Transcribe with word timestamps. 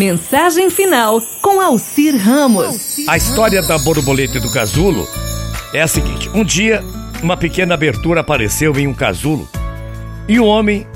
Mensagem 0.00 0.70
final 0.70 1.20
com 1.42 1.60
Alcir 1.60 2.16
Ramos. 2.16 3.00
A 3.06 3.18
história 3.18 3.60
da 3.60 3.76
borboleta 3.76 4.40
do 4.40 4.50
casulo 4.50 5.06
é 5.74 5.82
a 5.82 5.86
seguinte: 5.86 6.26
um 6.30 6.42
dia, 6.42 6.82
uma 7.22 7.36
pequena 7.36 7.74
abertura 7.74 8.20
apareceu 8.22 8.74
em 8.78 8.86
um 8.86 8.94
casulo 8.94 9.46
e 10.26 10.40
o 10.40 10.46
homem 10.46 10.86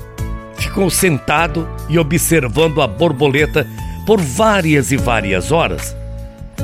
ficou 0.57 0.89
sentado 0.89 1.69
e 1.87 1.99
observando 1.99 2.81
a 2.81 2.87
borboleta 2.87 3.69
por 4.07 4.23
várias 4.23 4.91
e 4.91 4.97
várias 4.97 5.53
horas, 5.53 5.95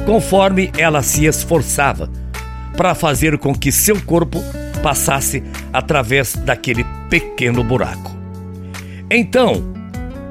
conforme 0.06 0.72
ela 0.78 1.02
se 1.02 1.26
esforçava 1.26 2.08
para 2.74 2.94
fazer 2.94 3.36
com 3.36 3.54
que 3.54 3.70
seu 3.70 4.00
corpo 4.00 4.42
passasse 4.82 5.42
através 5.74 6.36
daquele 6.36 6.86
pequeno 7.10 7.62
buraco. 7.62 8.16
Então, 9.10 9.79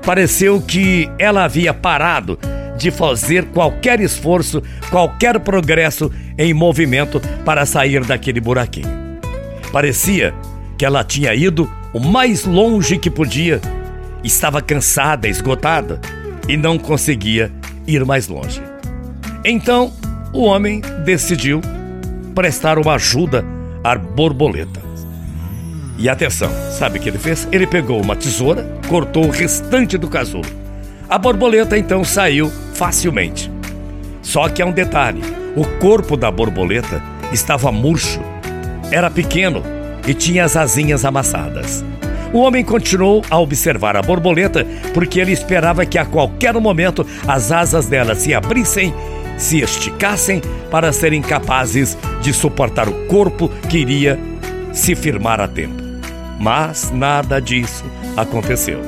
pareceu 0.09 0.59
que 0.59 1.07
ela 1.19 1.43
havia 1.43 1.71
parado 1.71 2.39
de 2.75 2.89
fazer 2.89 3.45
qualquer 3.49 3.99
esforço, 3.99 4.59
qualquer 4.89 5.39
progresso 5.39 6.11
em 6.35 6.51
movimento 6.51 7.21
para 7.45 7.63
sair 7.63 8.03
daquele 8.03 8.41
buraquinho. 8.41 8.89
Parecia 9.71 10.33
que 10.79 10.83
ela 10.83 11.03
tinha 11.03 11.35
ido 11.35 11.71
o 11.93 11.99
mais 11.99 12.43
longe 12.43 12.97
que 12.97 13.07
podia, 13.07 13.61
estava 14.23 14.63
cansada, 14.63 15.27
esgotada 15.27 16.01
e 16.47 16.57
não 16.57 16.79
conseguia 16.79 17.51
ir 17.85 18.03
mais 18.03 18.27
longe. 18.27 18.63
Então, 19.45 19.93
o 20.33 20.41
homem 20.41 20.81
decidiu 21.05 21.61
prestar 22.33 22.79
uma 22.79 22.95
ajuda 22.95 23.45
à 23.83 23.95
borboleta. 23.95 24.88
E 25.99 26.07
atenção, 26.07 26.49
sabe 26.71 26.97
o 26.97 27.01
que 27.01 27.09
ele 27.09 27.19
fez? 27.19 27.45
Ele 27.51 27.67
pegou 27.67 28.01
uma 28.01 28.15
tesoura, 28.15 28.65
cortou 28.87 29.25
o 29.25 29.29
restante 29.29 29.97
do 29.97 30.07
casulo. 30.07 30.45
A 31.09 31.17
borboleta 31.17 31.77
então 31.77 32.05
saiu 32.05 32.49
facilmente. 32.73 33.51
Só 34.21 34.47
que 34.47 34.61
há 34.61 34.65
um 34.65 34.71
detalhe: 34.71 35.21
o 35.57 35.65
corpo 35.79 36.15
da 36.15 36.31
borboleta 36.31 37.03
estava 37.33 37.69
murcho, 37.69 38.21
era 38.89 39.11
pequeno 39.11 39.61
e 40.07 40.13
tinha 40.13 40.45
as 40.45 40.55
asinhas 40.55 41.03
amassadas. 41.03 41.83
O 42.31 42.39
homem 42.39 42.63
continuou 42.63 43.21
a 43.29 43.37
observar 43.37 43.97
a 43.97 44.01
borboleta 44.01 44.65
porque 44.93 45.19
ele 45.19 45.33
esperava 45.33 45.85
que 45.85 45.97
a 45.97 46.05
qualquer 46.05 46.53
momento 46.53 47.05
as 47.27 47.51
asas 47.51 47.87
dela 47.87 48.15
se 48.15 48.33
abrissem, 48.33 48.93
se 49.37 49.59
esticassem 49.59 50.41
para 50.71 50.93
serem 50.93 51.21
capazes 51.21 51.97
de 52.21 52.31
suportar 52.31 52.87
o 52.87 53.05
corpo 53.07 53.49
que 53.67 53.79
iria 53.79 54.17
se 54.71 54.95
firmar 54.95 55.41
a 55.41 55.47
tempo. 55.47 55.88
Mas 56.39 56.89
nada 56.91 57.41
disso 57.41 57.83
aconteceu. 58.15 58.81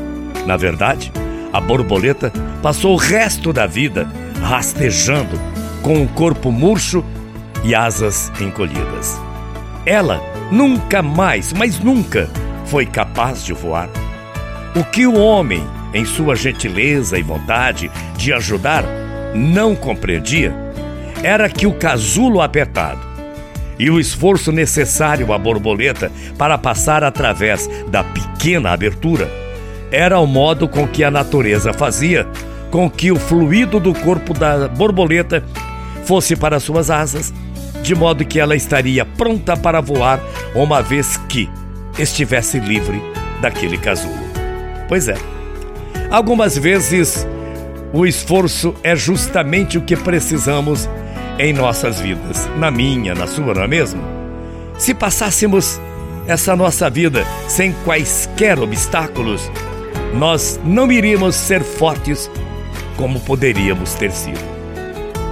Na 0.46 0.56
verdade, 0.56 1.12
a 1.52 1.60
borboleta 1.60 2.32
passou 2.64 2.94
o 2.94 2.98
resto 2.98 3.52
da 3.52 3.68
vida 3.68 4.08
rastejando, 4.42 5.38
com 5.82 6.02
o 6.02 6.08
corpo 6.08 6.52
murcho 6.52 7.04
e 7.64 7.76
asas 7.76 8.32
encolhidas. 8.40 9.20
Ela 9.86 10.22
nunca 10.52 11.02
mais, 11.02 11.52
mas 11.54 11.80
nunca, 11.80 12.30
foi 12.66 12.86
capaz 12.86 13.44
de 13.44 13.54
voar. 13.54 13.90
O 14.76 14.84
que 14.84 15.06
o 15.06 15.16
homem, 15.16 15.62
em 15.94 16.06
sua 16.06 16.36
gentileza 16.36 17.20
e 17.20 17.22
vontade 17.22 17.92
de 18.16 18.32
ajudar, 18.32 18.86
não 19.36 19.76
compreendia 19.76 20.56
era 21.24 21.50
que 21.50 21.68
o 21.68 21.74
casulo 21.74 22.42
apertado 22.42 23.11
e 23.82 23.90
o 23.90 24.00
esforço 24.00 24.52
necessário 24.52 25.34
à 25.34 25.40
borboleta 25.40 26.12
para 26.38 26.56
passar 26.56 27.04
através 27.04 27.68
da 27.88 28.04
pequena 28.04 28.70
abertura 28.70 29.28
era 29.92 30.20
o 30.20 30.28
modo 30.28 30.68
com 30.68 30.88
que 30.88 31.04
a 31.04 31.10
natureza 31.10 31.74
fazia 31.74 32.28
com 32.70 32.88
que 32.88 33.12
o 33.12 33.16
fluido 33.16 33.80
do 33.80 33.92
corpo 33.92 34.36
da 34.36 34.68
borboleta 34.68 35.44
fosse 36.06 36.36
para 36.36 36.60
suas 36.60 36.92
asas, 36.92 37.34
de 37.82 37.96
modo 37.96 38.24
que 38.24 38.40
ela 38.40 38.56
estaria 38.56 39.04
pronta 39.04 39.58
para 39.58 39.82
voar 39.82 40.22
uma 40.54 40.84
vez 40.84 41.18
que 41.28 41.50
estivesse 41.98 42.60
livre 42.60 43.02
daquele 43.42 43.80
casulo. 43.80 44.14
Pois 44.88 45.08
é. 45.08 45.18
Algumas 46.12 46.56
vezes 46.56 47.28
o 47.92 48.06
esforço 48.06 48.76
é 48.84 48.96
justamente 48.96 49.80
o 49.80 49.82
que 49.82 49.96
precisamos 49.96 50.88
em 51.40 51.54
nossas 51.54 52.00
vidas, 52.00 52.50
na 52.58 52.70
minha, 52.70 53.16
na 53.16 53.28
sua, 53.28 53.54
não 53.54 53.64
é 53.64 53.68
mesmo? 53.68 54.02
Se 54.78 54.94
passássemos 54.94 55.80
essa 56.28 56.56
nossa 56.56 56.90
vida 56.90 57.26
sem 57.48 57.74
quaisquer 57.84 58.60
obstáculos, 58.60 59.52
nós 60.14 60.60
não 60.64 60.92
iríamos 60.92 61.36
ser 61.36 61.62
fortes 61.64 62.30
como 62.98 63.20
poderíamos 63.22 63.94
ter 63.94 64.12
sido. 64.12 64.40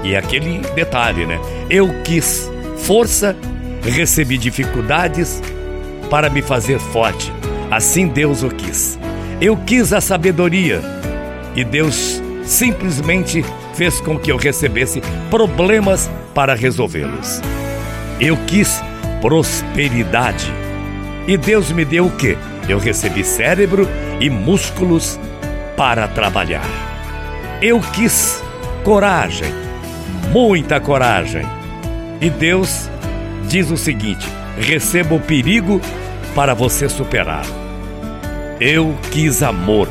E 0.04 0.16
aquele 0.16 0.60
detalhe, 0.74 1.26
né? 1.26 1.40
Eu 1.70 2.02
quis 2.04 2.50
força, 2.78 3.36
recebi 3.84 4.38
dificuldades 4.38 5.42
para 6.10 6.30
me 6.30 6.42
fazer 6.42 6.80
forte. 6.80 7.32
Assim 7.70 8.08
Deus 8.08 8.42
o 8.42 8.50
quis. 8.50 8.98
Eu 9.42 9.56
quis 9.58 9.94
a 9.94 10.02
sabedoria 10.02 10.82
e 11.56 11.64
Deus 11.64 12.22
simplesmente 12.44 13.44
fez 13.80 14.02
com 14.02 14.20
que 14.20 14.30
eu 14.30 14.36
recebesse 14.36 15.02
problemas 15.30 16.12
para 16.36 16.54
resolvê-los. 16.54 17.40
Eu 18.20 18.36
quis 18.46 18.84
prosperidade. 19.22 20.54
E 21.26 21.38
Deus 21.38 21.72
me 21.72 21.86
deu 21.86 22.08
o 22.08 22.12
quê? 22.12 22.38
Eu 22.68 22.78
recebi 22.78 23.24
cérebro 23.24 23.88
e 24.20 24.30
músculos 24.30 25.18
para 25.78 26.10
trabalhar. 26.10 26.68
Eu 27.62 27.80
quis 27.80 28.44
coragem, 28.84 29.50
muita 30.30 30.82
coragem. 30.82 31.46
E 32.20 32.30
Deus 32.30 32.90
diz 33.48 33.72
o 33.72 33.78
seguinte: 33.78 34.28
receba 34.60 35.16
o 35.16 35.22
perigo 35.22 35.80
para 36.36 36.54
você 36.54 36.90
superar. 36.90 37.46
Eu 38.60 38.94
quis 39.10 39.42
amor 39.42 39.88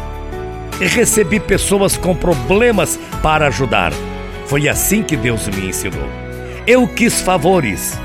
e 0.81 0.87
recebi 0.87 1.41
pessoas 1.41 1.97
com 1.97 2.15
problemas 2.15 2.99
para 3.23 3.49
ajudar. 3.49 3.93
Foi 4.47 4.69
assim 4.69 5.03
que 5.03 5.17
Deus 5.17 5.47
me 5.49 5.69
ensinou. 5.69 6.09
Eu 6.67 6.87
quis 6.87 7.21
favores. 7.21 7.99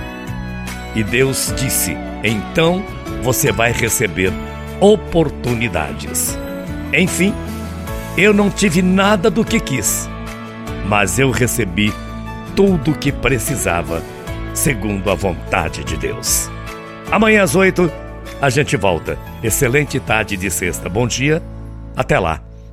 E 0.95 1.03
Deus 1.03 1.53
disse: 1.57 1.95
então 2.23 2.83
você 3.21 3.51
vai 3.51 3.71
receber 3.71 4.31
oportunidades. 4.79 6.37
Enfim, 6.93 7.33
eu 8.17 8.33
não 8.33 8.49
tive 8.49 8.81
nada 8.81 9.29
do 9.29 9.43
que 9.43 9.59
quis, 9.59 10.07
mas 10.85 11.17
eu 11.17 11.31
recebi 11.31 11.91
tudo 12.55 12.91
o 12.91 12.97
que 12.97 13.11
precisava, 13.11 14.03
segundo 14.53 15.09
a 15.09 15.15
vontade 15.15 15.83
de 15.83 15.97
Deus. 15.97 16.49
Amanhã 17.11 17.43
às 17.43 17.55
oito, 17.55 17.91
a 18.41 18.49
gente 18.49 18.77
volta. 18.77 19.17
Excelente 19.41 19.99
tarde 19.99 20.37
de 20.37 20.51
sexta. 20.51 20.87
Bom 20.89 21.07
dia. 21.07 21.41
Até 21.95 22.19
lá 22.19 22.52